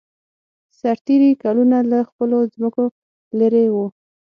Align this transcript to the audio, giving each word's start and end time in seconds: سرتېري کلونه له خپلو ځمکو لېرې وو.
سرتېري 0.79 1.31
کلونه 1.43 1.77
له 1.91 1.99
خپلو 2.09 2.37
ځمکو 2.53 2.83
لېرې 3.37 3.65
وو. 3.73 3.85